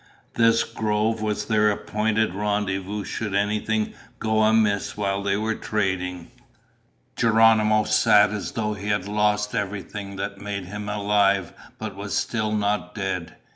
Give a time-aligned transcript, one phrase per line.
[0.33, 6.31] This grove was their appointed rendezvous should anything go amiss while they were trading.
[7.15, 12.51] Geronimo sat as though he had lost everything that made him alive but was still
[12.51, 13.35] not dead.